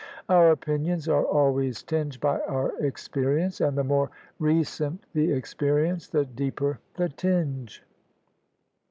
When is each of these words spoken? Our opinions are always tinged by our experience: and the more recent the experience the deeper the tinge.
Our 0.29 0.49
opinions 0.49 1.07
are 1.07 1.23
always 1.23 1.83
tinged 1.83 2.19
by 2.19 2.39
our 2.47 2.75
experience: 2.83 3.61
and 3.61 3.77
the 3.77 3.83
more 3.83 4.09
recent 4.39 5.03
the 5.13 5.31
experience 5.31 6.07
the 6.07 6.25
deeper 6.25 6.79
the 6.95 7.07
tinge. 7.09 7.83